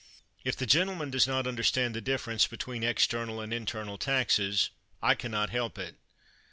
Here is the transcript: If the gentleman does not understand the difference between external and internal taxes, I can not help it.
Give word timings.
If 0.43 0.55
the 0.57 0.65
gentleman 0.65 1.11
does 1.11 1.27
not 1.27 1.45
understand 1.45 1.93
the 1.93 2.01
difference 2.01 2.47
between 2.47 2.81
external 2.83 3.39
and 3.39 3.53
internal 3.53 3.99
taxes, 3.99 4.71
I 4.99 5.13
can 5.13 5.29
not 5.29 5.51
help 5.51 5.77
it. 5.77 5.93